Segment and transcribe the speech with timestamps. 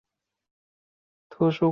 [0.01, 1.69] 黄锡麟出任第一任会长。